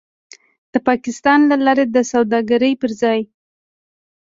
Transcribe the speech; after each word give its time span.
د 0.73 0.75
پاکستان 0.87 1.39
له 1.51 1.55
لارې 1.65 1.85
د 1.87 1.97
سوداګرۍ 2.11 2.73
پر 2.81 2.91
ځای 3.01 3.19